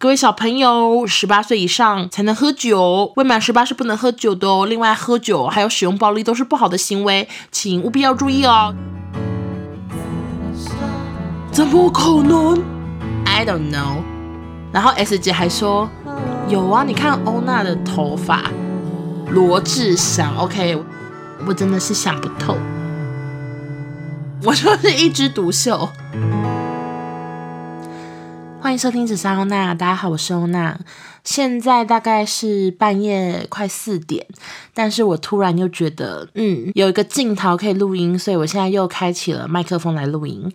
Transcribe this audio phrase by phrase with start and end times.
[0.00, 4.64] 各位小朋友，十八岁以上才能喝酒，未满十八是不能喝酒的哦。
[4.64, 8.72] 另外，喝酒还有使用暴力都是不好的行为，请务必要注意哦。
[11.50, 12.62] 怎么可能
[13.24, 13.96] ？I don't know。
[14.70, 15.90] 然后 S 姐还说，
[16.48, 18.44] 有啊，你看欧娜的头发，
[19.28, 20.36] 罗志祥。
[20.36, 20.80] OK，
[21.44, 22.56] 我真的是想不透。
[24.44, 25.88] 我说是一枝独秀。
[28.60, 30.76] 欢迎收听紫砂欧娜，大家好，我是欧娜。
[31.28, 34.26] 现在大概是半夜快四点，
[34.72, 40.50] 但是我突然又觉得，嗯，有一个镜头可以录音，所以我现在又开启了麦克风来录音。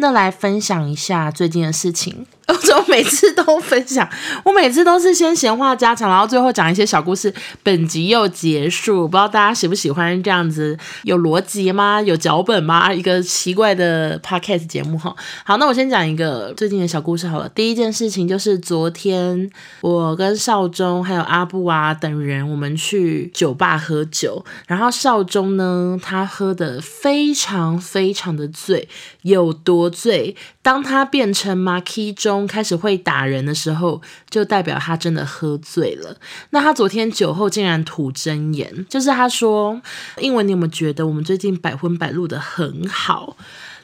[0.00, 2.26] 那来分享一下最近的事情。
[2.48, 4.08] 我怎么每次都分享？
[4.44, 7.32] 我每次都是先闲话家常，然后最后讲一些小故事。
[7.62, 12.00] 本集又结束，不知道大家喜不喜欢这样子有逻辑吗？
[12.00, 12.92] 有脚本吗？
[12.92, 15.14] 一个奇怪的 podcast 节目哈。
[15.44, 17.48] 好，那我先讲一个最近的小故事好了。
[17.50, 19.50] 第一件事情就是昨天
[19.82, 28.88] 我跟少中还有阿布啊等人，我们去酒吧喝酒，然后少中呢，他喝得非常非常的醉，
[29.22, 30.34] 有多醉？
[30.60, 32.48] 当他变成马 key 中。
[32.48, 36.16] 开始会打人的时候，就代表他真的喝醉了。
[36.50, 39.80] 那他昨天酒后竟然吐真言，就是他说
[40.18, 43.36] ：“英文，你有没有觉得我们最近百分百录得很好？”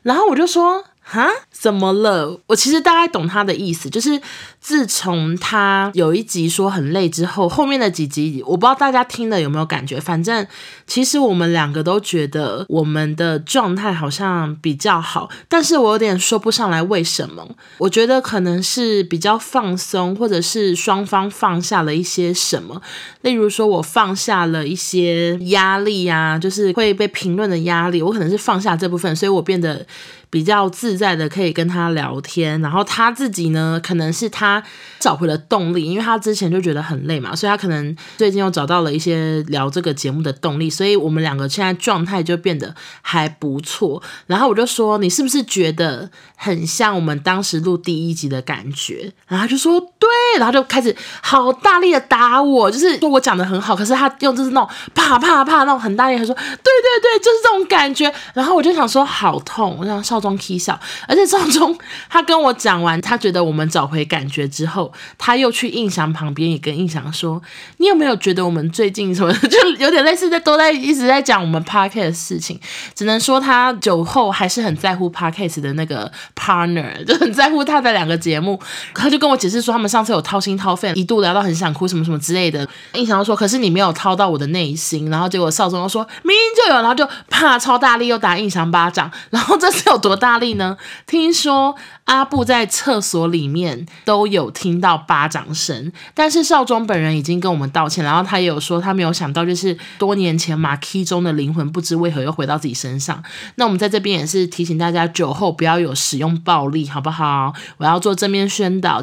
[0.02, 0.84] 然后我就说。
[1.04, 1.28] 哈？
[1.50, 2.40] 怎么了？
[2.46, 4.20] 我其实大概懂他的意思，就是
[4.58, 10.00] 自从他有一集说很累之后，后面的几集我不知道大家听了有没有感觉。
[10.00, 10.46] 反正
[10.86, 17.46] 其实我们两个都觉得我们的状态好像比较好，但是我有点说不上来为什么。
[17.78, 22.80] 我觉得可能是比较放松，或者是双方放下了一些什么。
[23.22, 29.86] 例如说，我放下了一些压力呀，就是会被评论的压力，我可能是放下这部分，所以我变得。
[30.30, 34.60] 比较自在的可以跟他聊天，然后他自己呢，可能是他
[34.98, 44.02] 找回了动力，因为他之前就觉得很累嘛，所以他可能最近又找到了一些聊这个节目的动力，所以我们两个现在状态就变得还不错。
[44.26, 49.12] 然后我就说，你是不是觉得很像我们当时录第一集的感觉？
[49.28, 58.12] 然后他就说对，然后就开始好大力的打我，就是说我讲的很好，可是他用就是那种啪啪啪那种很大力，他说对对对，就是这种感觉。
[58.34, 60.24] 然后我就想说好痛，我想少。
[60.24, 61.76] 中 K 笑，而且赵忠
[62.08, 67.42] 他跟我讲完，他觉得我们找回感觉之后，他又去印象旁边也跟印象说
[67.76, 72.58] ：“你有没有觉得我们最近什么，就有点类似在都在一直在讲我们 Podcast 的事情？
[72.94, 78.58] 只能说他酒后还是很在乎 Podcast 的那个 partner， 就很在乎他的两个节目。
[78.94, 82.66] 他就跟我解释说，他们上次有掏心掏肺，一度聊到很想哭，什么什么之类的。
[82.94, 85.10] 印翔说：可是你没有掏到我的内心。
[85.10, 89.10] 然后结果少忠又说：明明就有，然后就啪超大力又打印翔巴掌。
[89.28, 90.14] 然后这次有多？
[90.14, 90.78] 大力呢？
[91.08, 103.22] 听说阿布在厕所里面都有听到巴掌声，但是少中本人已经跟我们道歉，然后他也有说他没有想到，就是多年前马 key 中的灵魂不知为何又回到自己身上。
[103.56, 107.52] 那我们在这边也是提醒大家，酒后不要有使用暴力，好不好？
[107.78, 109.02] 我要做正面宣导。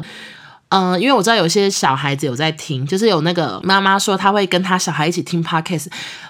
[0.72, 5.88] 嗯，因为我知道有些小孩子有在听，就是有那个妈妈说她会跟她小孩一起听 podcast。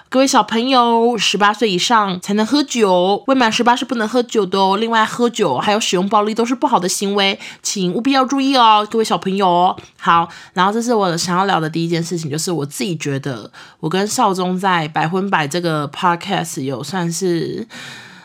[0.09, 4.75] 各位小朋友，十八岁以上才能喝酒，未满十八是不能喝酒的哦。
[4.75, 9.73] 另外，喝酒还有使用暴力都是不好的行为，请务必要注意哦，各位小朋友。
[9.97, 13.49] 好，然后这是我想要聊的第一件事情，就是我自己觉得
[13.79, 17.65] 我跟少中在百分百这个 podcast 有算是。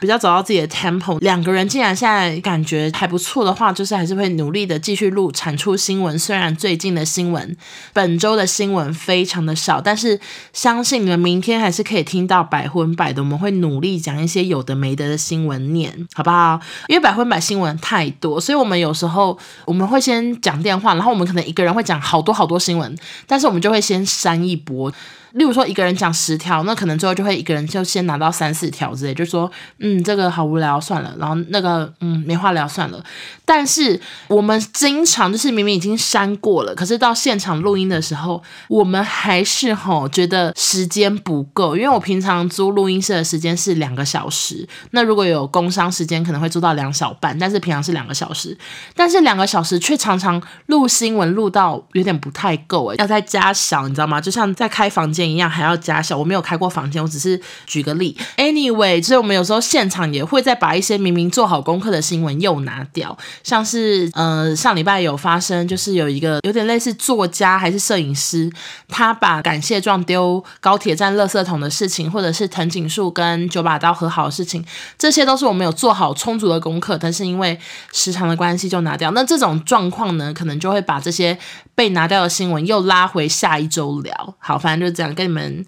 [0.01, 6.19] 比较找到自己的 tempo，两个人既然现在感觉还不错的话，就是还是会努力的继续录产出新闻。
[6.19, 7.57] 虽然最近的新闻，
[7.93, 10.19] 本周的新闻非常的少，但是
[10.53, 13.23] 相信你们明天还是可以听到百分百的。
[13.23, 16.61] 我们会努力讲一些有的没的的新闻念，好不好？
[16.89, 24.93] 因为百分百新闻太多，所以我们有时候我们会先讲电话，然后我们可能一个人会讲好多好多新闻，但是我们就会先删一波。
[25.33, 31.15] 例如说一个人讲十条，那可能最后就会一个人就先拿到三四条之类，就说，嗯，这个好无聊，算了。
[31.19, 33.03] 然后那个，嗯，没话聊，算了。
[33.49, 48.59] 但是我们经常就是明明已经删过了，可是到现场录音的时候，我们还是吼觉得时间不够，因为我平常租录音室的时间是两个小时，那如果有工商时间可能会租到两小半，但是平常是两个小时，
[48.95, 54.21] 但是两个小时却常常录新闻录到有点不太够诶，要再加小，你知道吗？
[54.21, 55.29] 就像在开房间。
[55.29, 58.17] 一样还要加小，我没有开过房间，我只是举个例。
[58.39, 63.15] Anyway，所以我们有时候现场也会再把一些明明做好功课的新闻又拿掉。
[63.43, 68.51] 像是呃上礼拜有发生，就是有一个有点类似作家还是摄影师，
[68.89, 74.65] 他把感谢状丢高铁站垃圾桶的事情，或者是藤井树跟九把刀和好的事情，
[74.99, 77.59] 这些都是我们有做好充足的功课，但是因为
[77.93, 79.11] 时长的关系就拿掉。
[79.13, 81.39] 那这种状况呢，可能就会把这些
[81.75, 84.35] 被拿掉的新闻又拉回下一周聊。
[84.39, 85.65] 好，反正就这样跟你们。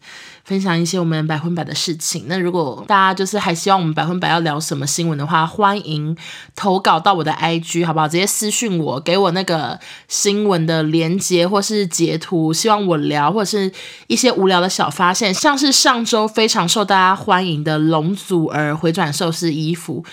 [0.50, 2.24] 分享一些我们百分百的事情。
[2.26, 6.16] 那如果大家就是还希望我们百分百要聊什么新闻的话，欢迎
[6.56, 8.08] 投稿到我的 IG，好不好？
[8.08, 13.70] 直接私讯我，给我那个新闻的连接或是截图，希望我聊，或者是
[14.08, 20.04] 一些无聊的小发现，像是上周非常受大家欢迎的龙祖儿回转寿司衣服。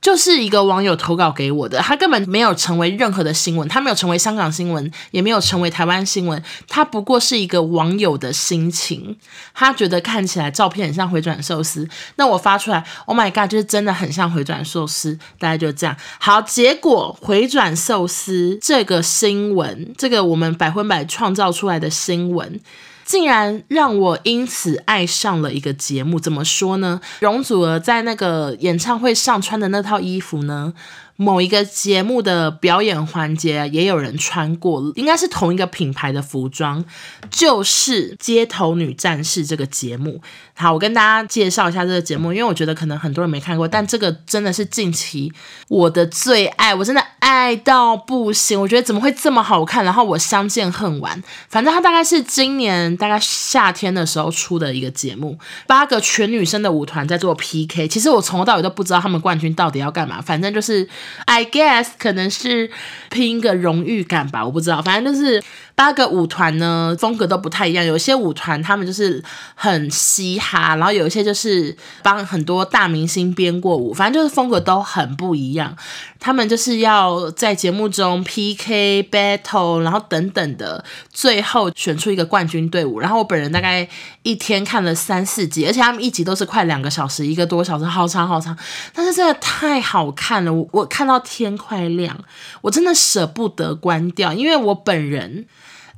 [0.00, 9.16] 就是一个网友投稿给我的，他根本没有成为任何的新闻，他没有成为香港新闻，也没有成为台湾新闻，他不过是一个网友的心情，
[9.52, 15.96] 他觉得看起来照片很像回转寿司，那我发出来，Oh my god，就是真的很像回转寿司，大概就这样。
[16.20, 22.60] 好，结果回转寿司这个新闻，这个我们百分百创造出来的新闻。
[23.06, 27.00] 竟然让我因此爱上了一个节目，怎么说呢？
[27.20, 30.74] 容祖儿在那个演唱会上穿的那套衣服呢？
[31.18, 36.84] 某一个节目的表演环节也有人穿过，应该是同一个品牌的服装，
[37.30, 40.20] 就是《街头女战士》这个节目。
[40.52, 45.32] 好，我跟大家介绍一下这个节目，因为我觉得可能很多人没看过，但这个真的是近期
[45.68, 48.60] 我的最爱，我真的爱到不行。
[48.60, 49.84] 我觉得怎么会这么好看？
[49.84, 51.20] 然后我相见恨晚。
[51.48, 55.36] 反正它大概是今年大概夏天的时候出的一个节目，
[55.66, 57.88] 八个全女生的舞团在做 PK。
[57.88, 60.88] 其实我从头到尾都不知道他们冠军到底要干嘛，反正就是。
[61.24, 62.70] I guess 可能是
[63.10, 65.42] 拼一个荣誉感吧，我不知道，反正就是。
[65.76, 67.84] 八个舞团呢，风格都不太一样。
[67.84, 69.22] 有些舞团他们就是
[69.54, 75.76] 很嘻哈，然后有一些就是帮很多大明星编过舞，反正就是风格都很不一样。
[76.18, 83.00] 他们就是要在节目中 PK battle，然后等等的，最后选出一个冠军队伍。
[83.00, 83.88] 然后我本人大概
[84.22, 88.56] 一天看了三四集，而且他们一集都是快两个小时，一个多小时，好长好长。
[88.92, 92.16] 但是真的太好看了，我我看到天快亮，
[92.62, 95.46] 我真的舍不得关掉，因为我本人。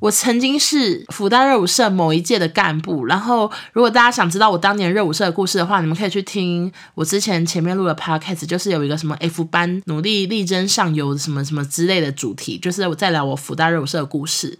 [0.00, 14.58] 我曾经是辅大热舞社某一届的干部，然后如果大家想知道我当年热舞社的故事的话，你们可以去听我之前前面录的 podcast，就是有一个什么 F 班努力力争上游什么什么之类的主题，就是我在聊我辅大热舞社的故事。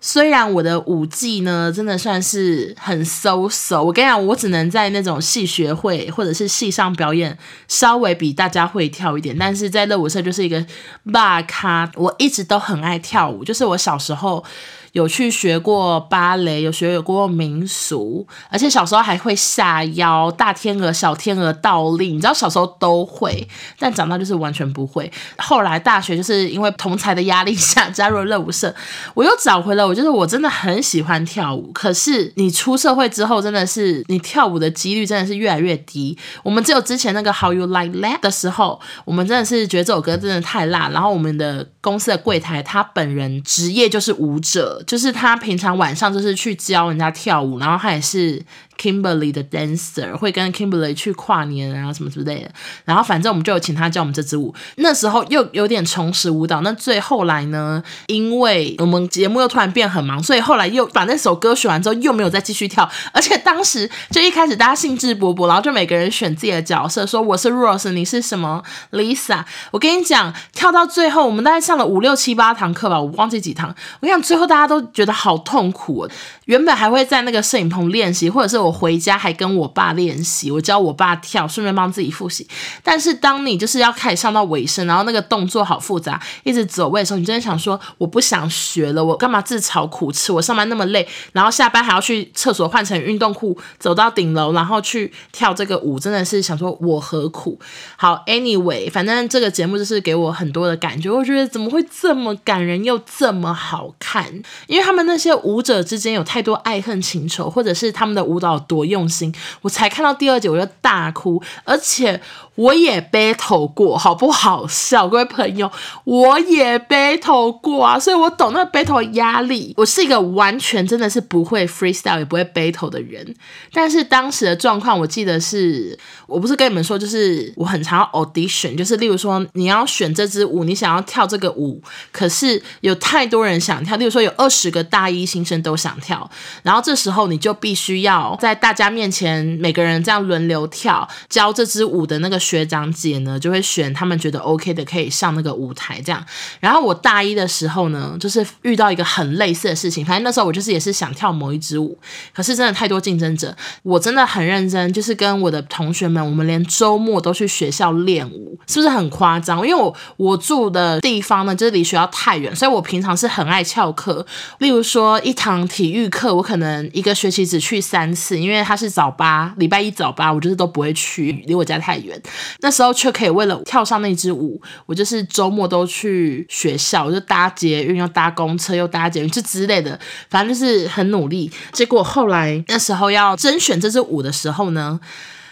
[0.00, 7.36] 虽然我的舞技呢，真的算是很 so so，我跟你讲，我只能在那种戏学会或者是戏上表演，
[7.68, 10.64] 稍微比大家会跳一点，但是在热舞社就是一个
[11.12, 11.90] 大咖。
[11.96, 14.44] 我一直都很爱跳舞，就是我小时候。
[14.92, 23.46] 有去学过芭蕾，有学过民俗，而且小时候还会下腰、大天鹅、小天鹅倒立，你知道小时候都会，
[23.78, 25.10] 但长大就是完全不会。
[25.38, 28.74] 后来大学就是因为同才的压力 下加入了热舞社，
[29.14, 31.70] 我又找回了我，就是我真的很喜欢跳舞。
[31.72, 36.18] 可是你出社会之后，真的是你跳舞的几率真的是越来越低。
[36.42, 44.79] 我们只有之前那个 How You Like That 的时候，我们真的是觉得这首歌真的太辣，然后我们的公司的柜台他本人职业就是舞者。
[44.86, 48.42] 就是他平常晚上就是去教人家跳舞，然后他也是。
[48.80, 52.50] Kimberly 的 dancer 会跟 Kimberly 去跨年啊什么之类的，
[52.86, 54.54] 然后反正我们就有请他教我们这支舞。
[54.76, 56.62] 那时候又有点重拾舞蹈。
[56.62, 62.90] 那最后来呢，因为我们节目又突然变很忙，所以后来又把那首歌学完之后又没有再继续跳。
[63.12, 68.62] 而且当时就一开始大家兴致勃勃，然后就每个人选自己的角色，说我是 Rose，你是什么
[68.92, 69.44] Lisa。
[69.72, 73.68] 我跟你讲，跳到最后我们大概上了五六七八堂课吧，我忘记几堂。
[74.00, 76.08] 我跟你讲，最后大家都觉得好痛苦。
[76.46, 78.69] 原本还会在那个摄影棚练习，或者是我。
[78.70, 82.46] 回家还跟我爸练习，我教我爸跳，顺便帮自己复习。
[82.82, 90.30] 但是当你就是要开始上到尾声，然后那个动作好复杂，一直走位的时候，你真的想说我不想学了，我干嘛自讨苦吃？
[90.30, 97.58] 我上班那么累，然后下班还要去厕所换成运动裤，走到顶楼，然后去跳这个舞，真的是想说我何苦？
[97.96, 104.26] 好，Anyway，反正这个节目就是给我很多的感觉，我觉得怎么会这么感人又这么好看？
[104.66, 108.59] 因为他们那些舞者之间有太多爱恨情仇，或者是他们的舞蹈。
[108.60, 112.20] 多用心，我才看到第二集我就大哭，而且
[112.56, 115.08] 我也 battle 过，好不好笑？
[115.08, 115.70] 各位朋友，
[116.04, 119.72] 我也 battle 过啊，所以我懂那个 battle 压力。
[119.76, 123.34] 我是一个完全真的是不会 freestyle 也不会 battle 的人，
[123.72, 136.30] 但是当时的状况，我记得是，我不是跟你们说，就是我很常要 audition，就是例如说你要选这支舞，你想要跳这个舞，可是有太多人想跳，例如说有二十个大一新生都想跳，
[136.62, 146.24] 然后这时候你就必须要在大家面前每个人这样轮流跳，教这支舞的那个学长姐呢，就会选他们觉得 OK 的，可以上那个舞台这样。
[146.58, 151.96] 然后我大一的时候呢，就是遇到一个很类似的事情，反正那时候我就是也是想跳某一支舞，
[152.34, 159.64] 可是真的太多竞争者，我真的很认真，就是跟我的同学们，我们连周末都去学校练舞，是不是很夸张？
[159.64, 164.26] 因为我我住的地方呢，就是离学校太远，所以我平常是很爱翘课。
[164.58, 172.20] 例如说一堂体育课，我可能一个学期只去三次，因为它是早八，礼拜一早八，我就是都不会去，离我家太远。
[172.60, 181.50] 那时候却可以为了跳上那支舞，我就是周末都去学校，我就搭捷运，又搭公车，又搭捷运，这之类的，反正就是很努力。
[181.72, 184.98] 结果后来那时候要甄选这支舞的时候呢，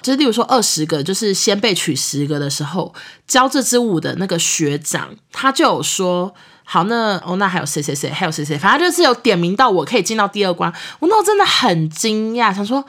[0.02, 2.94] 就是例如说二十个，就是先被取十个的时候，
[3.26, 12.84] 教这支舞的那个学长，他就有说，好，那哦，那还有谁谁谁，还有谁谁，反正就是有点名到我可以进到第二关，我那时候真的很惊讶，想说。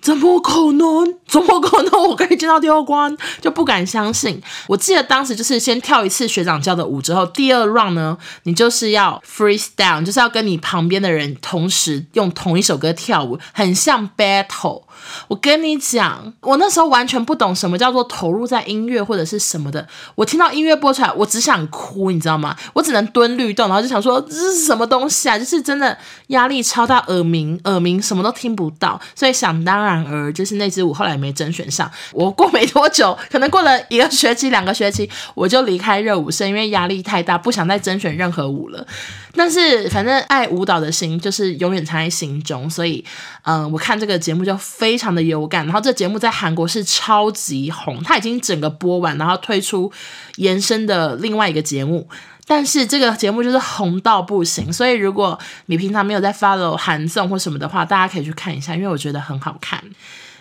[0.00, 1.14] 怎么可能？
[1.26, 2.08] 怎么可能？
[2.08, 4.40] 我可以进到第二关，就不敢相信。
[4.66, 14.84] 我记得当时就是先跳一次学长教的舞之后，第二 round 呢，你就是要 freestyle，就是要跟你旁边的人同时用同一首歌跳舞，很像 battle。
[15.28, 19.86] 我跟你讲，我那时候完全不懂什么叫做投入在音乐或者是什么的。
[20.14, 22.56] 我听到音乐播出来，我只想哭，你知道吗？
[22.72, 25.38] 我只能蹲律动，然后就想说这是什么东西啊？
[25.38, 25.96] 就是真的
[26.28, 29.00] 压力超大，耳鸣，耳鸣，什么都听不到。
[29.14, 31.90] 所以想当然而就是那支舞后来没甄选上。
[32.12, 38.86] 我过没多久，可能过了一个学期、两个学期，我就离开热舞社，因为压力太大，不想再甄选任何舞了。
[39.34, 43.04] 但是反正爱舞蹈的心就是永远藏在心中，所以
[43.42, 45.64] 嗯、我看这个节目就非常的有感。
[45.64, 49.92] 然后这节目在韩国是超级红，它已经整个播完，然后推出
[50.36, 52.08] 延伸的另外一个节目。
[52.46, 59.84] 但是这个节目就是红到不行，所以如果你平常没有在 follow 韩综或什么的话，大家可以去看一下，因为我觉得很好看。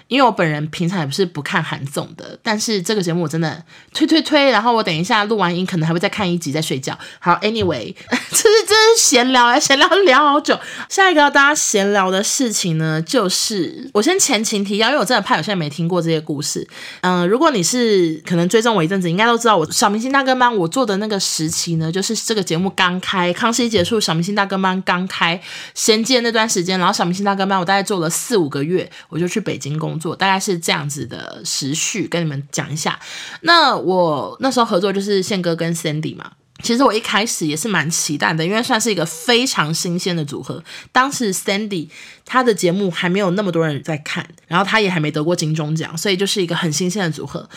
[0.07, 3.61] 因为我本人平常也不是不看韩综的，但是这个节目我真的
[3.93, 6.97] 推推推，然后我等一下录完音可能还会再看一集再睡觉。
[7.19, 10.57] 好，Anyway， 这是这是闲聊啊，闲聊聊好久。
[10.87, 16.65] 下一个要大家闲聊的事情呢，就是我先前情提要，因为我真的怕有些人没听过这些故事。
[17.01, 25.41] 嗯、如果你是可能追踪我一阵子，应该都知道我小明星大跟班我做的那个时期呢，就是这个节目刚开，康熙结束，小明星大跟班刚开，
[25.73, 29.96] 衔接那段时间，然后小明星大跟班我大概做了四五个月，我就去北京工。
[29.99, 32.99] 做大概是这样子的时序，跟你们讲一下。
[33.41, 36.31] 那我那时候合作就是宪哥跟 Sandy 嘛。
[36.63, 40.63] 其实我一开始也是蛮期待的，因为算是一个非常新鲜的组合。
[40.91, 41.87] 当时 Sandy
[42.25, 47.47] 他的节目还没有那么多人在看，然后他也还没得过金钟奖，所以就是一个很新鲜的组合。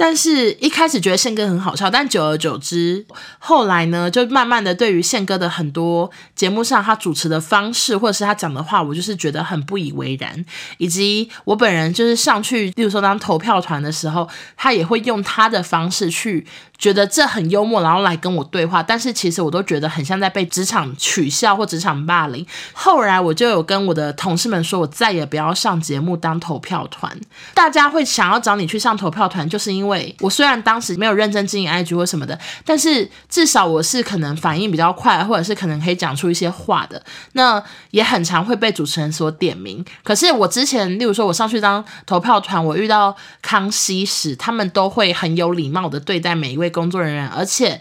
[0.00, 3.04] 但是一开始觉得宪哥很好笑，但久而久之，
[3.40, 10.44] 后来呢，就慢慢的对于宪哥的很多节目上他主持的方式，或者是他讲的话，我就是觉得很不以为然。
[10.76, 16.46] 以及我本人就是上去，例如说当投票团的时候，他也会用他的方式去
[16.78, 18.80] 觉得这很幽默，然后来跟我对话。
[18.80, 22.46] 但是其实我都觉得很像在被职场取笑或职场霸凌。
[22.72, 27.18] 后来我就有跟我的同事们说，我再也不要上节目当投票团。
[27.52, 29.87] 大家会想要找你去上投票团，就是因为。
[30.20, 37.02] 我虽然当时没有认真经营 IG 或什么的，但是至少我是可能反应比较快，或者是可能可以讲出一些话的。
[37.32, 39.84] 那也很常会被主持人所点名。
[40.02, 47.80] 可是我之前，例如说我上去当投票团，我遇到康熙时，他们都会很有礼貌的对待每一位工作人员，而且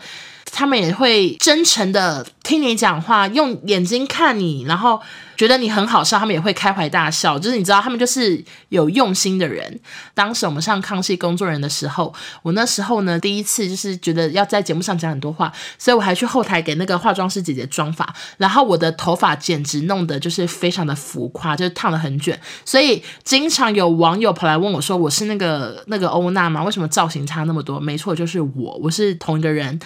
[0.52, 5.02] 他们也会真诚的听你讲话，用眼睛看你，然后。
[5.38, 7.38] 觉得你很好笑，他们也会开怀大笑。
[7.38, 9.80] 就是你知道，他们就是有用心的人。
[10.16, 12.12] 当时我们上康熙工作人的时候，
[12.42, 22.42] 我那时候呢，第一次就是觉得要在节目上讲很多话，所以我还去后台给那个化妆师姐姐妆发，然后我的头发简直弄得就是非常的浮夸，就是烫得很卷。
[22.66, 26.64] 所以经常有网友跑来问我说：“我是那个那个欧娜吗？
[26.64, 29.80] 为什么造型差那么多？”没错，就是我，我是同一个人。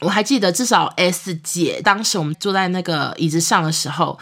[0.00, 4.18] 我还记得，至少 S 姐当时我们坐在那个椅子上的时候。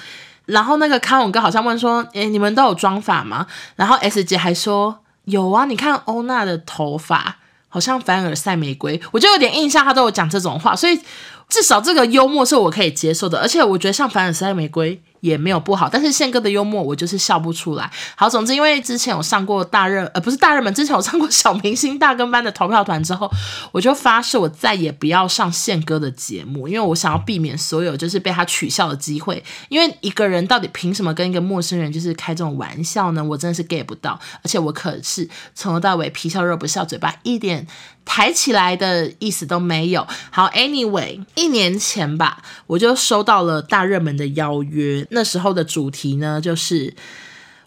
[0.46, 7.36] 然后那个康永哥好像问说：“诶，你们都有妆发吗？”然后 S 姐还说：“有啊，你看欧娜的头发
[7.68, 11.00] 好像凡尔赛玫瑰。”我就有点印象，她都有讲这种话，所以
[11.48, 13.38] 至少这个幽默是我可以接受的。
[13.38, 15.00] 而且我觉得像凡尔赛玫瑰。
[15.22, 17.88] 也没有不好，但是宪哥的幽默我就是笑不出来。
[18.16, 23.30] 好，总之因为之前有上过大热，呃，不是大热门，之前有上过小明星大跟班的投票团之后，
[23.70, 29.42] 我就发誓我再也不要上宪哥的节目，因为我想要避免所有就是被他取笑的机会。
[29.68, 33.22] 因为一个人到底凭什么跟一个陌生人就是开这种玩笑呢？
[33.22, 37.64] 我真的是 get 不到，而且我可是从头到尾皮笑肉不笑，嘴巴一点。
[38.04, 40.06] 抬起来的意思都没有。
[40.30, 45.06] 好，Anyway，一年前吧，我就收到了大热门的邀约。
[45.10, 46.94] 那时候的主题呢，就是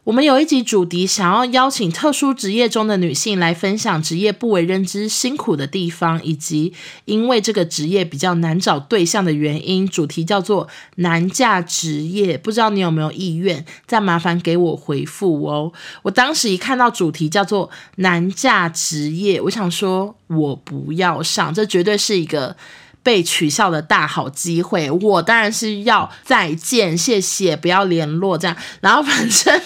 [0.05, 6.73] 我们有一集主题想要邀请特殊职业中的女性来分享职业不为人知辛苦的地方，以及
[7.05, 9.87] 因为这个职业比较难找对象的原因。
[9.87, 13.65] 主题叫做“难嫁职业”，不知道你有没有意愿？
[13.87, 15.73] 再麻烦给我回复哦。
[16.03, 22.55] 我当时一看到主题叫做“难嫁职业”，我想说，我不要上，这绝对是一个
[23.01, 24.91] 被取笑的大好机会。
[24.91, 28.55] 我当然是要再见，谢谢，不要联络这样。
[28.81, 29.59] 然后反正。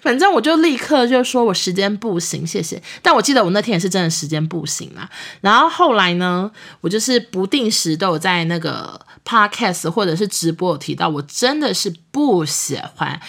[0.00, 2.82] 反正我就立刻就说我时间不行，谢谢。
[3.02, 5.08] 但我记得我那天也是真的时间不行啦。
[5.40, 6.50] 然后后来呢，
[6.80, 13.20] 我就是不定时都有在那个 podcast 或者是直播有提到，我真的是不喜欢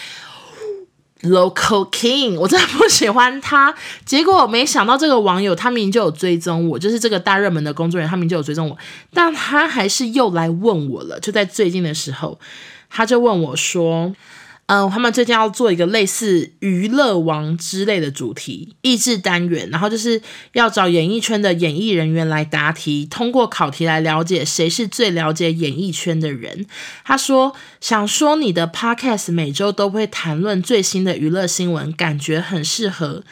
[1.22, 3.74] Local King，我真的不喜欢他。
[4.06, 8.78] 结果没想到这个网友他明明就有追踪我，就是这个大热门的工作人员，他明明就有追踪我，
[9.14, 11.20] 但他还是又来问我了。
[11.20, 12.40] 就在最近的时候，
[12.90, 14.16] 他就问我说。
[14.68, 20.22] 嗯，他们最近要做一个类似娱乐王之类的主题益智单元，然后就是
[20.52, 26.66] 要找演艺圈的演艺人员来答题，通过考题来了解谁是最了解演艺圈的人。
[27.06, 33.24] 他说：“想说你的 podcast 每周都会谈论最新的娱乐新闻，感觉很适合。”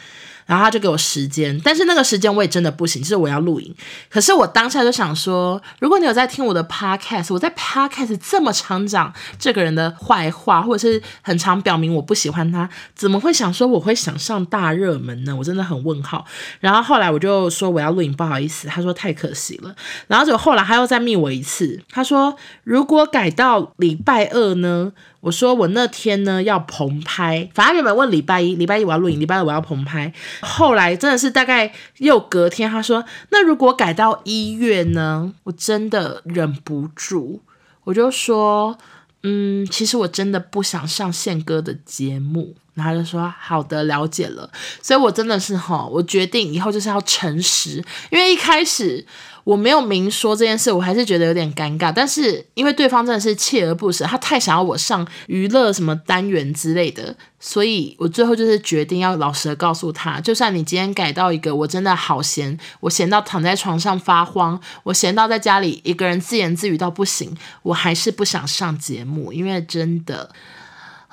[0.46, 3.74] 然后他就给我时间，但是那个时间我也真的不行，就是我要录影。
[4.08, 15.34] 可是我当下就想说，如果你有在听我的 podcast，我在 podcast 这么常讲这个人的坏话，或者是很常表明我不喜欢他，怎么会想说我会想上大热门呢？
[15.34, 16.24] 我真的很问号。
[16.60, 19.74] 然后后来我就说我要录影，不好意思，他说太可惜了。
[20.06, 24.92] 然后就后来他又再密我一次，他说如果改到礼拜二呢？
[25.26, 30.12] 我说我那天呢要棚拍，反正原本问礼拜一，礼拜一我要录影，礼拜二我要棚拍。
[30.40, 35.34] 后来真的是大概又隔天，他说那如果改到一月呢？
[35.42, 37.40] 我真的忍不住，
[37.82, 38.78] 我就说
[39.24, 42.54] 嗯，其实我真的不想上宪哥的节目。
[42.76, 44.48] 然后就说好的，了解了。
[44.80, 49.04] 所以我真的是哈，我决定以后就是要诚实，因为一开始。
[49.46, 51.92] 我没有明说这件事，我还是觉得有点尴尬。
[51.94, 70.28] 但是因为对方真的是锲而不舍，他太想要我上娱乐什么单元之类的，所以我最后就是决定要老实的告诉他，就算你今天改到一个我真的好闲，我闲到躺在床上发慌，我闲到在家里一个人自言自语到不行，我还是不想上节目，因为真的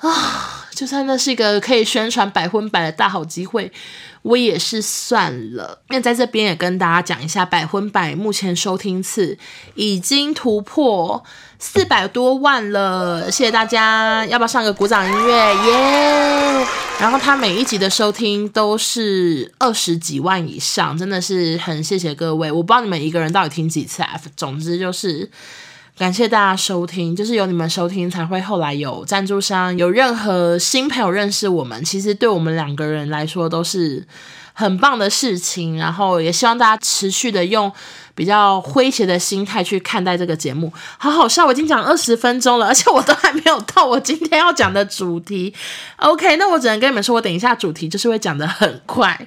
[0.08, 3.72] 啊，就算那是一个可以宣传百分百的大好机会。
[4.22, 9.36] 我也是算了，那在这边也跟大家讲一下，百分百目前收听次
[9.74, 11.22] 已经突破
[11.58, 15.54] 四百多万了，谢谢大家，要不要上个鼓掌音乐？
[15.66, 16.66] 耶！
[16.98, 22.50] 然后他每一集的收听都是二十几万以上，真的是很谢谢各位。
[22.50, 25.30] 我不知道你们一个人到底听几次啊，总之就是。
[25.96, 34.04] 感谢大家收听，就是有你们收听，才会后来有赞助商，有任何新朋友认识我们，其实对我们两个人来说都是
[34.54, 35.78] 很棒的事情。
[35.78, 37.70] 然后也希望大家持续的用
[38.14, 40.72] 比较诙谐的心态去看待这个节目。
[40.98, 45.54] 好好笑，我已经讲二十分钟了，而且我都还没有到我今天要讲的主题。
[45.98, 49.26] OK，那我只能跟你们说，我等一下主题就是会讲的很快。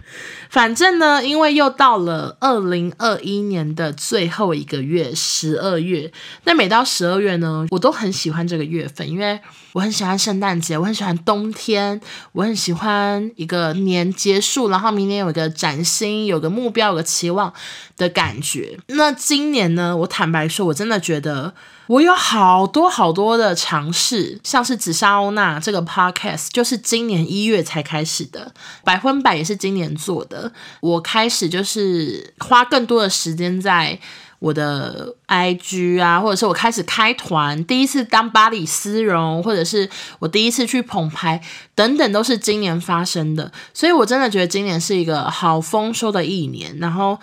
[0.49, 6.09] 反正呢，因为又到了二零二一年的最后一个月，十二月。
[6.45, 9.37] 那每到十二月呢，我都很喜欢这个月份，因为
[9.73, 11.99] 我很喜欢圣诞节，我很喜欢冬天，
[12.31, 17.51] 我很喜欢一个年结束，然后明年有一个崭新，有个目标，有个期望
[17.97, 18.76] 的感觉。
[18.87, 21.53] 那今年呢，我坦白说，我真的觉得。
[21.87, 28.51] 我有好多好多的尝试，像是紫砂欧娜这个 podcast，就是今年一月才开始的，
[28.83, 30.51] 百分百也是今年做的。
[30.81, 33.97] 我开始就是花更多的时间在
[34.39, 41.41] 我的 IG 啊，或者是我开始开团，第一次当巴黎丝绒，或者是我第一次去捧拍，
[41.73, 43.49] 等等，都是今年发生的。
[43.73, 47.17] 所以我真的觉得今年是一个好丰收的一年，然后。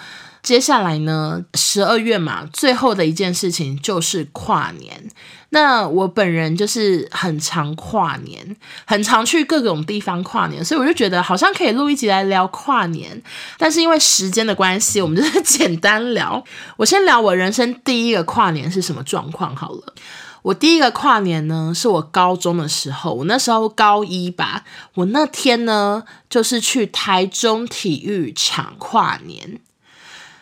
[0.45, 5.11] 接下来呢，十二月嘛，最后的一件事情就是跨年。
[5.49, 8.55] 那我本人就是很常跨年，
[8.85, 13.23] 很常去各种地方跨年，所以我就觉得好像可以录一集来聊跨年。
[13.57, 16.45] 但是因为时间的关系，我们就是简单聊。
[16.77, 19.95] 我先聊我人生第一个跨年是什么状况好了。
[20.43, 24.63] 我第一个跨年呢，是我高中的时候，我那时候高一吧。
[24.97, 29.61] 我那天呢，就是去台中体育场跨年。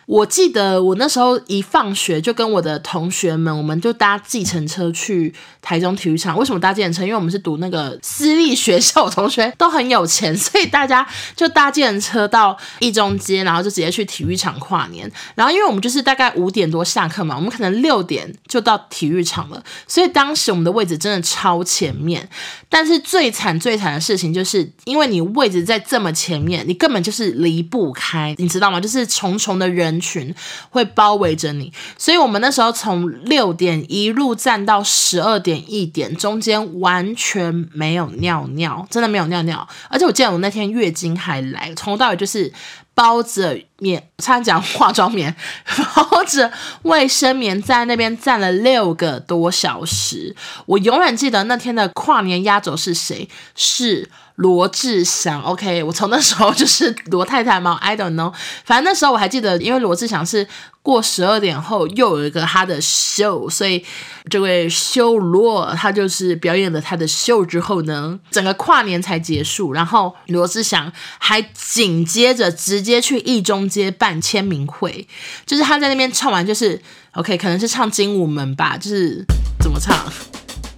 [0.05, 6.37] 我记得我那时候一放学就跟我的同学们，我们就搭计程车去台中体育场。
[6.37, 7.03] 为什么搭计程车？
[7.03, 15.09] 因为我们是读那个私立学校，同学都很有钱，所以大家就搭计程车到一中街，然后就直接去体育场跨年。
[15.35, 22.27] 然后因为我们就是大概五点多下课嘛，我们可能六点就到体育场了，所以当时我们的位置真的超前面。
[22.67, 28.81] 但是最惨最惨的事情就是，因为你位置在这么前面，你根本就是离不开，你知道吗？
[28.81, 29.93] 就是重重的人。
[30.03, 30.35] 群
[30.69, 39.65] 会包围着你，所以我们那时候从六点一路站到十二点一点，中间完全没有尿尿，真的没有尿尿。
[39.89, 42.51] 而且我记得我那天月经还来，从头到尾就是
[42.93, 45.33] 包着棉，差点讲化妆棉，
[45.95, 50.35] 包着卫生棉在那边站了六个多小时。
[50.65, 53.29] 我永远记得那天的跨年压轴是谁？
[53.55, 54.09] 是。
[54.35, 58.33] 罗志祥，OK，我从那时候就是罗太太嘛， I don't know，
[58.65, 60.47] 反正那时候我还记得，因为罗志祥是
[60.81, 63.85] 过十二点后又有一个他的秀，所以
[64.29, 75.07] 这位修罗他就是表演了他的秀之后呢，整个跨年才结束，然后罗志祥还紧接着直接去一中街办签名会，
[75.45, 76.81] 就是他在那边唱完就是
[77.13, 79.23] OK，可能是唱精武门吧，就是
[79.59, 79.95] 怎么唱？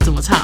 [0.02, 0.38] 怎么唱。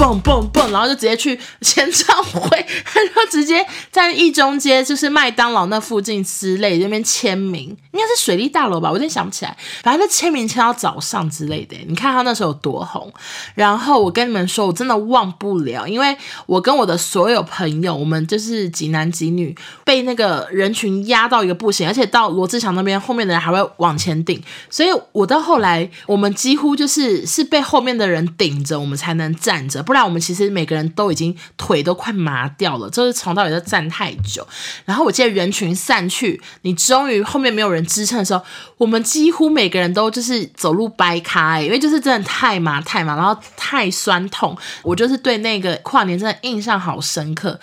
[0.00, 9.54] 蹦蹦蹦，然后就直接去签唱会， 他就直接在一中街，就是麦当劳那附近之类那边签名，应该是水利大楼吧，我有点想不起来。
[9.82, 13.12] 反正签名签到早上之类的，你看他那时候有多红。
[13.54, 29.84] 然后我跟你们说，我真的忘不了，因为我跟我的所有朋友，我们就是几男几女，被那个人群压到一个不行，而且到罗志祥那边，后面的人还会往前顶，所以我到后来，我们几乎就是是被后面的人顶着，我们才能站着。
[29.90, 34.46] 不然我们其实每个人都已经腿都快麻掉了，就是从到底在站太久。
[34.84, 38.40] 然后我记得人群散去，你终于后面没有人支撑的时候，
[38.76, 44.56] 我们几乎每个人都就是走路掰开，因为就是真的太麻太麻，然后太酸痛。
[44.82, 47.58] 我就是对那个跨年真的印象好深刻。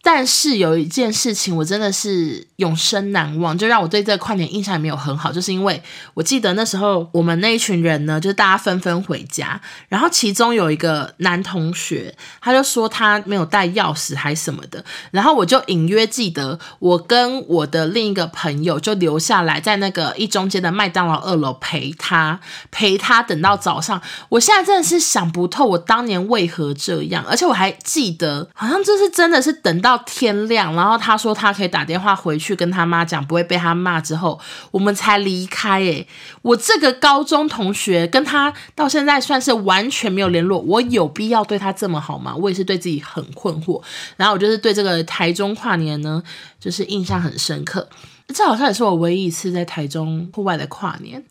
[0.00, 5.82] 但是有一件事情我真的是永生难忘，就让我对这个跨年印象也没有很好，就是因为
[6.14, 24.00] 我记得那时候我们那一群人呢，就是大家纷纷回家，然后其中有一个男同学，他就说他没有带钥匙还什么的，然后我就隐约记得我跟我的另一个朋友就留下来在那个一中间的麦当劳二楼陪他，陪他等到早上。
[24.30, 29.87] 我现在真的是想不透我当年为何这样，而且我还记得好像就是真的是等到。
[29.88, 33.98] 到天亮，然后他说他可以打电话回去跟他妈讲，不会被他骂。
[33.98, 34.38] 之后
[34.70, 35.80] 我们才离开。
[35.80, 36.06] 诶，
[36.42, 42.36] 我这个高中同学跟他到现在算是完全没有联络，我有必要对他这么好吗？
[42.36, 43.82] 我也是对自己很困惑。
[44.18, 46.22] 然后我就是对这个台中跨年呢，
[46.60, 47.88] 就是印象很深刻。
[48.34, 51.24] 这好像也是我唯一一次在台中户外的跨年。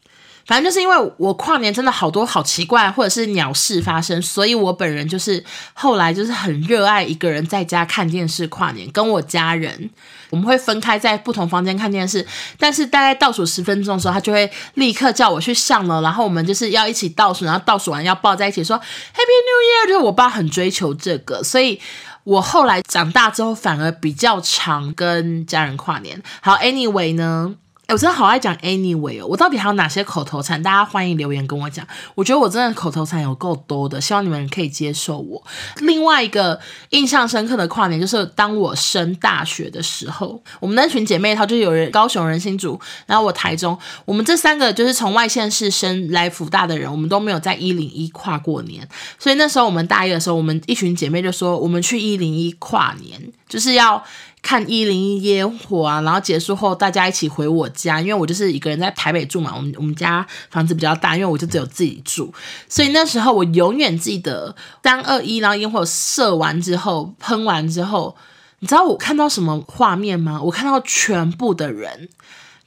[0.47, 9.89] 反正就是因为我跨年真的好多好奇怪或者是鸟事发生，所以我本人就是后来就是很热爱一个人在家看电视跨年，跟我家人
[10.29, 12.25] 我们会分开在不同房间看电视，
[12.57, 21.77] 但是大概倒数十分钟的时候，他就会立刻叫我去上楼，然后我们就是要一起倒数，然后倒数完要抱在一起说 Happy New Year，就是我爸很追求这个，所以
[22.23, 26.23] 我后来长大之后反而比较常跟家人跨年。
[26.41, 27.55] 好，Anyway 呢。
[27.87, 30.61] 欸、我真的好爱讲 anyway 哦，我到底还有哪些口头禅？
[30.61, 31.87] 大家欢迎留言跟我讲。
[32.15, 35.41] 我觉得我真的口头禅有够多的，希望你们可以接受我。
[35.77, 48.85] 另外一个印象深刻的跨年，就是当我升大学的时候，我们那群姐妹她就有人高雄人、心组，然后我台中，我们这三个就是从外县市升来福大的人，我们都没有在一零一跨过年，
[49.17, 54.03] 所以那时候我们大一的时候，我们一群姐妹就说，我们去一零一跨年，就是要。
[54.47, 62.33] 看一零一烟火啊，然后结束后大家一起回我家，因为我就是一个人在台北住嘛，我们我们家房子比较大，因为我就只有自己住，
[62.69, 68.15] 所以那时候我永远记得三二一，然后烟火射完之后，喷完之后，
[68.59, 70.41] 你知道我看到什么画面吗？
[70.41, 72.07] 我看到全部的人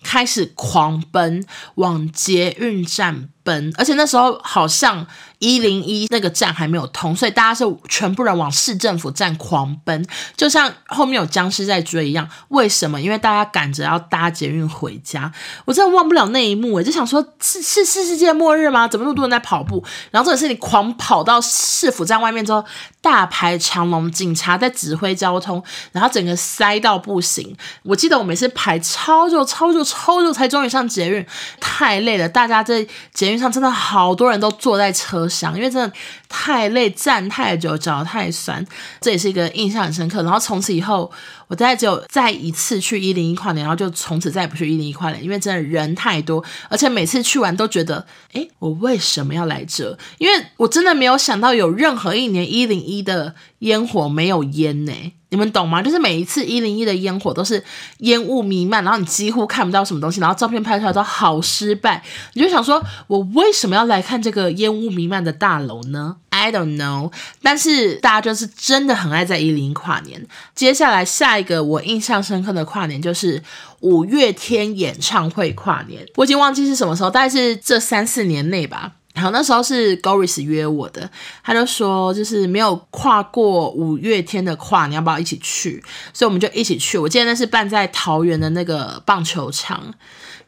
[0.02, 5.04] 开始狂奔往捷运站奔，而且那时候好像。
[5.40, 12.28] 一零一那个站还没有通，所以大家是全部人往市政府站狂奔，就像后面有僵尸在追一样。
[12.48, 13.00] 为什么？
[13.00, 15.32] 因为大家赶着要搭捷运回家。
[15.64, 18.86] 我真的忘不了那一幕，我就想说，是是是世界末日吗？
[18.86, 19.82] 怎么那么多人在跑步？
[20.10, 22.62] 然后这也是你狂跑到市府站外面之后，
[23.00, 27.56] 大排长龙，警察在指挥交通，然后整个塞到不行。
[27.84, 31.24] 我记得我每次排超久、超久、超久才终于上捷运，
[31.58, 32.28] 太累了。
[32.28, 35.92] 大家在捷运上真的好多人都坐在车厢，因为真的
[36.30, 38.64] 太累，站太久，脚太酸，
[39.00, 40.22] 这也是一个印象很深刻。
[40.22, 41.10] 然后从此以后，
[41.48, 49.98] 我大概只有再一次去一零一跨年，然后就从此再也不去一零一跨年，因为真的人太多，而且每次去完都觉得，诶，我为什么要来这？
[50.18, 54.92] 因为我真的没有想到有任何一年一零一的烟火没有烟呢。
[55.32, 55.80] 你们懂吗？
[55.80, 57.62] 就是每一次一零一的烟火都是
[57.98, 62.02] 烟雾弥漫，然后你几乎看不到什么东西，然后照片拍出来都好失败。
[62.34, 67.10] 你就想说，我为什么要来看这个烟雾弥漫的大楼呢？I don't know。
[67.42, 70.24] 但是大家就是真的很爱在一零跨年。
[70.54, 73.42] 接下来下一个我印象深刻的跨年就是
[73.80, 78.92] 五月天演唱会跨年，我已经忘记是什么时候，大概是这三四年内吧。
[79.12, 81.10] 然后那时候是 Goris 约我的，
[81.42, 85.82] 他就说就是没有跨过五月天的跨，你要不要一起去？
[86.14, 86.96] 所以我们就一起去。
[86.96, 89.92] 我记得那是办在桃园的那个棒球场。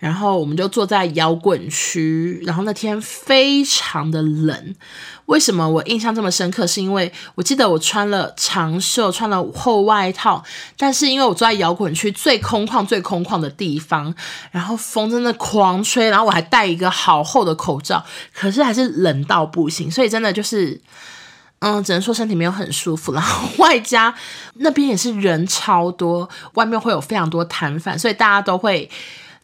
[0.02, 4.74] 然后我们就坐在摇滚区，然后那天非常的冷。
[5.26, 6.66] 为什么我印象这么深刻？
[6.66, 10.42] 是因为我记得我穿了长袖，穿了厚外套，
[10.76, 14.12] 但是因为我坐在摇滚区最空旷、最空旷的地方，
[14.50, 19.88] 然后风真的狂吹，然后我还戴一个好厚的口罩，可是还是冷到不行。
[19.88, 20.80] 所以真的就是，
[21.60, 23.12] 嗯，只能说身体没有很舒服。
[23.12, 24.12] 然后外加
[24.54, 28.90] 那边也是人超多，外面会有非常多摊贩，所以大家都会。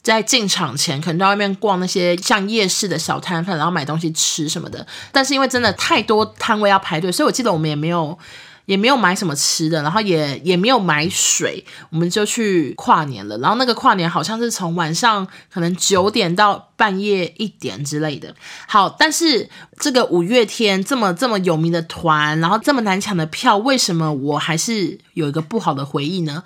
[0.03, 4.87] 在进场前，可能在外面逛那些像夜市的小摊贩，然后买东西吃什么的。
[5.13, 8.19] 但是因为真的太多摊位要排队，所以我记得我们也没有
[8.65, 13.37] 也没有买什么吃的，然后也也没有买水，我们就去跨年了。
[13.39, 18.35] 然后那个跨年好像是从晚上可能九点到半夜一点之类的。
[18.67, 26.45] 好，但是这个五月天这么这么有名的团，然后这么难抢的票，为什么我还是有一个不好的回忆呢？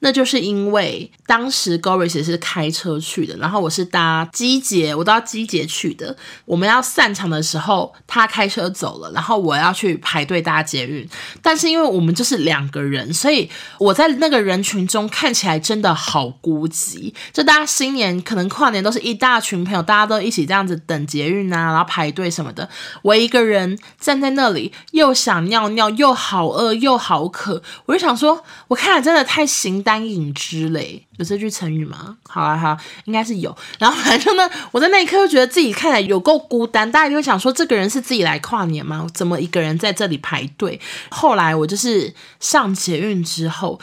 [0.00, 6.14] 那就是因为当时 Goris 是开车去的，然后我是搭机捷，我搭机捷去的。
[6.44, 11.08] 我们要散场的时候，他开车走了，然后我要去排队搭捷运。
[11.40, 17.14] 但是因为我们就是两个人，所以我在那个人群中看起来真的好孤寂。
[17.32, 22.68] 就大家新年可能跨年都是一大群朋友，大家都一起这样子等捷运啊，然后排队什么的。
[23.00, 27.62] 我一个人站在那里，又想尿尿，又好饿，又好渴。
[27.86, 29.82] 我就想说，我看来真的太形。
[29.86, 32.16] 单影之类，有这句成语吗？
[32.24, 33.56] 好啊，好，应该是有。
[33.78, 36.90] 然后反正呢， 我在那一刻就觉得自己看起来有够孤单。
[36.90, 39.06] 大家就会想说，这个人是自己来跨年吗？
[39.14, 40.80] 怎么一个人在这里排队？
[41.10, 43.80] 后来我就是上捷运之后。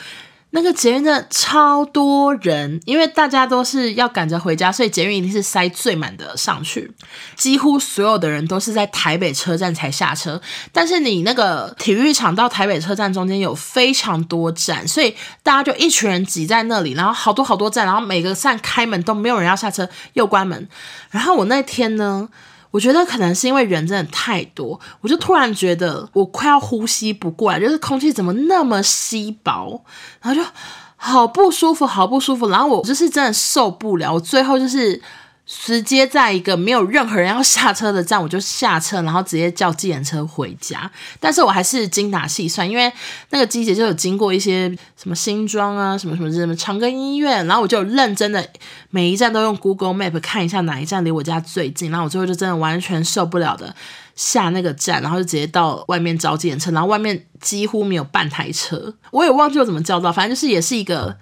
[0.56, 6.88] 那个捷运站超多人，因为大家都是要赶着回家，所以捷运一定是塞最满的上去。
[7.34, 10.40] 几乎所有的人都是在台北车站才下车，
[10.70, 15.12] 但是你那个体育场到台北车站中间有非常多站，所以
[15.42, 20.68] 大家就一群人挤在那里，然后好多好多站，然后每个站开门都没有人要下车，又关门。
[21.10, 22.28] 然后我那天呢，
[22.74, 29.80] 我觉得可能是因为人真的太多，我就突然觉得我快要呼吸不过来，就是空气怎么那么稀薄，
[30.20, 30.44] 然后就
[30.96, 35.00] 好不舒服，好不舒服，然后我就是真的受不了，我最后就是。
[35.46, 40.90] 直接在一个没有任何人要下车的站，我就下车，然后直接叫计程车回家。
[41.20, 42.90] 但是我还是精打细算，因为
[43.28, 48.48] 那个机捷就有经过一些什么新庄啊，什么什么什么长庚医院，然后我就认真的
[48.88, 53.76] 每一站都用 Google Map 看一下哪一站离我家最近，然后我最后就真的完全受不了的
[54.16, 61.18] 下那个站，然后就直接到外面找计程车，然后外面几乎没有半台车，我也忘记我怎么叫到，反正就是也是一个。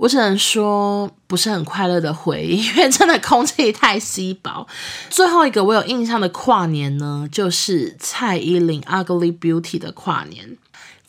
[0.00, 4.66] 我只能说不是很快乐的回忆，因为真的空气太稀薄。
[5.10, 10.56] 最后一个我有印象的跨年呢，就是蔡依林《Ugly Beauty》的跨年。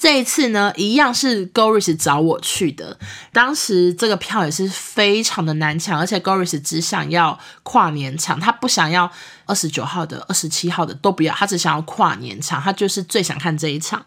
[0.01, 2.97] 这一次呢，一样是 Goris 找我去的。
[3.31, 9.11] 当时这个票也是非常的难抢，而且 Goris 只想要跨年场，他不想要
[9.45, 14.03] 二十九号的、二十七号的都不要，他只想要跨年场，他就是最想看这一场。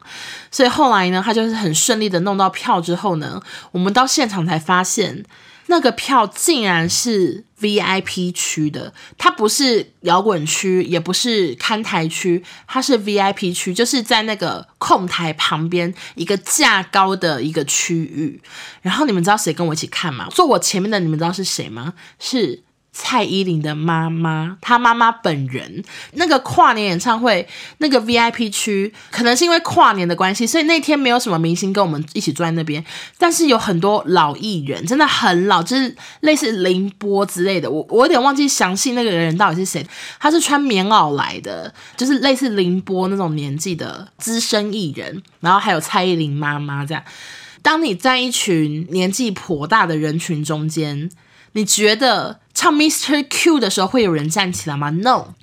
[0.50, 5.24] 所以后来呢，他就是很顺利的弄到票之后呢，我们到现场才发现。
[5.74, 18.40] 那个票竟然是 VIP 区的，它不是摇滚区，也不是看台区，它是 VIP 区，就是在那个控台旁边一个架高的一个区域。
[18.82, 20.28] 然后你们知道谁跟我一起看吗？
[20.30, 21.94] 坐我前面的你们知道是谁吗？
[22.20, 22.63] 是。
[22.96, 27.46] 蔡依林的妈妈，她妈妈本人，那个跨年演唱会
[27.78, 32.82] 那个 VIP 区，可能是因为跨年的关系，所以那天没有什么明星跟我们一起坐在那边，
[33.18, 37.68] 但是有很多老艺人，真的很老，就是类似凌波之类的。
[37.68, 39.84] 我我有点忘记详细那个人到底是谁，
[40.20, 47.02] 他是穿棉袄来的，就是类似凌波那种年纪的资深艺人，然后还有蔡依林妈妈这样。
[47.60, 51.10] 当你在一群年纪颇大的人群中间，
[51.52, 53.26] 你觉得唱 Mr.
[53.28, 55.34] Q 的时候会有人站起来吗？No。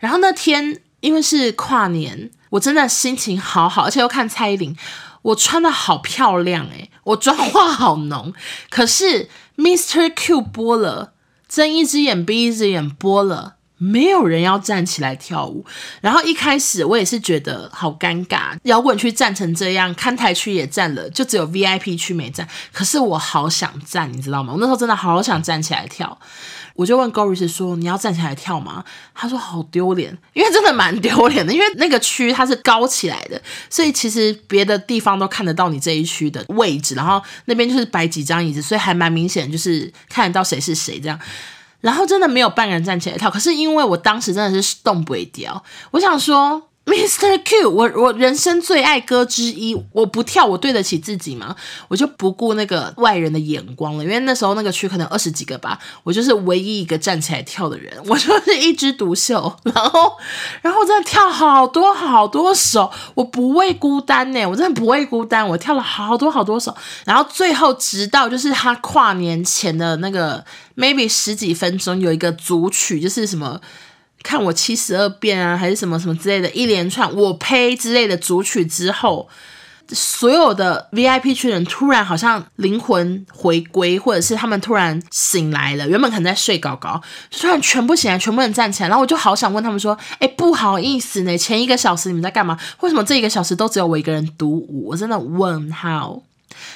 [0.00, 4.76] 然后那天因为是跨年，我真的心情好好，而且又看蔡依林，
[5.22, 6.90] 我穿的好漂亮诶。
[7.04, 8.34] 我妆化好浓，
[8.70, 10.12] 可是 Mr.
[10.16, 11.12] Q 播了，
[11.48, 13.54] 睁一只眼闭一只眼播了。
[13.76, 15.64] 没有人要站起来跳舞，
[16.00, 22.48] 然后一开始我也是觉得好尴尬，摇滚区站成这样，看台区也站了，就只有 VIP 区没站。
[22.72, 24.52] 可是我好想站，你知道吗？
[24.54, 26.18] 我那时候真的好想站起来跳，
[26.74, 28.84] 我就问 Goris 说：“你要站起来跳吗？”
[29.14, 41.18] 他说：“好丢脸，因为真的蛮丢脸的，因为那个区它是高起来的，所以其实别的地方都看得到你这一区的位置，然后那边就是摆几张椅子，所以还蛮明显，就是看得到谁是谁这样。”
[41.80, 46.70] 然后真的没有半个人站起来跳，可是因为我当时真的是动不掉，我想说。
[46.86, 47.40] Mr.
[47.42, 51.56] Q，我我人生最爱歌之一，我不跳，我对得起自己吗？
[51.88, 60.12] 我就不顾那个外人的眼光了，因为那时候那个区可能二十几个吧，我就是唯一一个站起来跳的人，我就是一枝独秀，然后
[60.60, 70.44] 然后真的跳好多好多首，我不畏孤单呢，我真的不畏孤单，我跳了好多好多首，然后最后直到就是他跨年前的那个
[70.76, 73.58] maybe 十几分钟有一个组曲，就是什么。
[74.24, 79.28] 看我七十二变啊，还是什么什么之类的，一连串我呸之类的组曲之后，
[79.90, 92.58] 所有的 VIP 区人突然好像灵魂回归，或者是他们突然醒来了，原本可能在睡高高，突然全部醒来，全部人站起来，然后我就好想问他们说：“哎，不好意思呢，前一个小时你们在干嘛？
[92.80, 94.88] 为什么这一个小时都只有我一个人独舞？
[94.88, 96.22] 我真的问号。”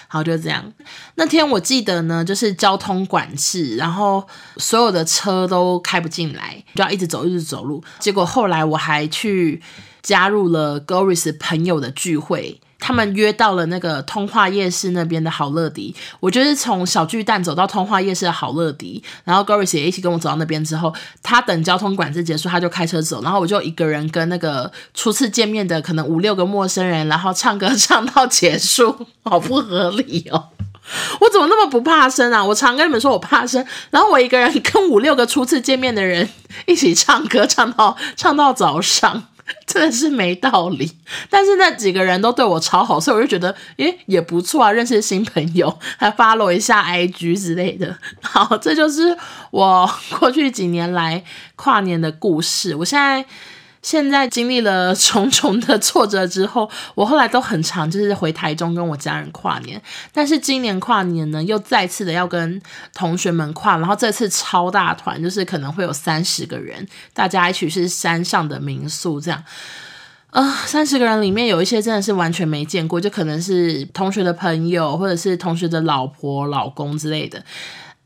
[0.09, 0.73] 好，就这样。
[1.17, 7.85] 那天我记得呢，就是交通管制，然后所有的车都开不进来，就要一直走，一直走路。
[7.99, 9.63] 结果后来我还去
[10.03, 12.61] 加入了 Goris 朋友的聚会。
[12.81, 30.49] 他们约到了那个通化夜市那边的好乐迪，我就是从小巨蛋走到通化夜市的好乐迪，然后 Goris 也一起跟我走到那边之后，他等交通管制结束，他就开车走，然后我就一个人跟那个初次见面的可能五六个陌生人，然后唱歌唱到结束， 好不合理哦！
[31.21, 32.43] 我怎么那么不怕生啊？
[32.43, 36.27] 我常跟你们说我怕生，然后我一个人跟五六个初次见面的人
[36.67, 39.25] 一起唱歌，唱到唱到早上。
[39.67, 40.91] 真的是没道理，
[41.31, 47.97] 但是那几个人都对我超好，所以我就觉得，诶，也不错啊，认识新朋友，还 follow 一下 IG 之类的。
[48.23, 49.17] 好，这就是
[49.51, 51.23] 我过去几年来
[51.57, 52.75] 跨年的故事。
[52.75, 53.25] 我现在。
[53.91, 59.81] 现在经历了重重的挫折之后，我后来都很常就是回台中跟我家人跨年。
[60.13, 62.61] 但是今年跨年呢，又再次的要跟
[62.93, 69.43] 同学们跨，然后这次超大团，就是可能会有三十个人，大家一起是山上的民宿这样。
[70.33, 77.43] 啊、三十个人里面有一些真的是完全没见过，就可能是同学的朋友，或者是同学的老婆、老公之类的。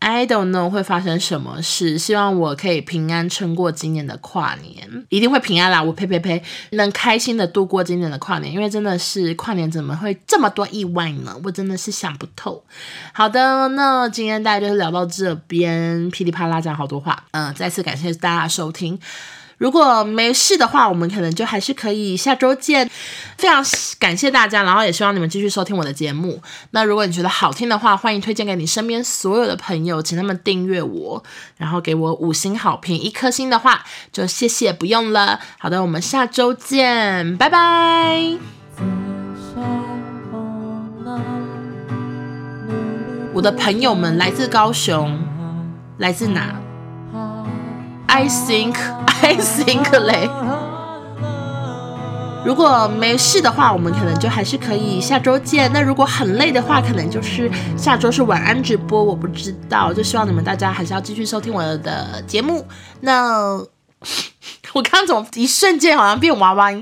[0.03, 5.81] I don't know 会发生什么事，希望我可以平安撑过今年的跨年，一定会平安啦！
[5.81, 11.41] 我呸呸呸，能开心的度过今年的跨年，因为真的是跨年怎么会这么多意外呢？
[11.45, 12.65] 我真的是想不透。
[13.13, 18.99] 好的，那今天大家就是聊到这边，噼里啪啦讲好多话，嗯、再次感谢大家收听。
[19.63, 22.91] 如果没事的话，我们可能就还是可以下周见。
[23.39, 23.65] 非常
[23.97, 26.43] 感谢大家，然后也希望你们继续收听我的节目。
[26.73, 31.23] 那如果你觉得好听的话，欢迎推荐给你身边所有的朋友，请他们订阅我，
[31.59, 32.99] 然后给我五星好评。
[32.99, 35.39] 一颗星的话就谢谢，不用了。
[35.61, 38.37] 好的，我们下周见，拜拜。
[43.33, 45.23] 我的朋友们来自高雄，
[45.99, 46.61] 来自哪
[48.07, 48.77] ？I think,
[49.23, 50.29] I think 嘞。
[52.45, 55.71] 如果没事的话，我们可能就还是可以下周见。
[55.73, 59.93] 那如果很累的话，可能就是下周是晚安直播，我不知道。
[59.93, 62.67] 就希望你们大家还是要继续收听我的节目。
[63.01, 63.57] 那
[64.73, 66.81] 我刚刚怎么一瞬间好像变娃娃音？